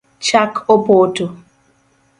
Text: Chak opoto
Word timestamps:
Chak 0.27 0.53
opoto 0.73 1.25